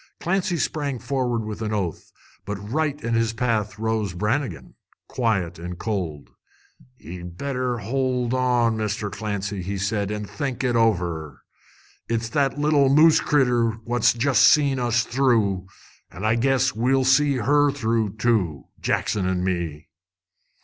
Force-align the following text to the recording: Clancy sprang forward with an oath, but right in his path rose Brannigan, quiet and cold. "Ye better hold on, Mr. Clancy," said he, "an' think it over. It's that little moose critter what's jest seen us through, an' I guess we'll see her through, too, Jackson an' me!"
Clancy 0.19 0.57
sprang 0.57 0.97
forward 0.97 1.45
with 1.45 1.61
an 1.61 1.71
oath, 1.71 2.11
but 2.43 2.55
right 2.55 2.99
in 3.03 3.13
his 3.13 3.33
path 3.33 3.77
rose 3.77 4.15
Brannigan, 4.15 4.73
quiet 5.07 5.59
and 5.59 5.77
cold. 5.77 6.31
"Ye 6.97 7.21
better 7.21 7.77
hold 7.77 8.33
on, 8.33 8.77
Mr. 8.77 9.11
Clancy," 9.11 9.61
said 9.77 10.09
he, 10.09 10.15
"an' 10.15 10.25
think 10.25 10.63
it 10.63 10.75
over. 10.75 11.43
It's 12.09 12.29
that 12.29 12.57
little 12.57 12.89
moose 12.89 13.19
critter 13.19 13.73
what's 13.83 14.13
jest 14.13 14.41
seen 14.41 14.79
us 14.79 15.03
through, 15.03 15.67
an' 16.09 16.25
I 16.25 16.33
guess 16.33 16.73
we'll 16.73 17.05
see 17.05 17.35
her 17.35 17.69
through, 17.71 18.15
too, 18.15 18.69
Jackson 18.81 19.27
an' 19.29 19.43
me!" 19.43 19.89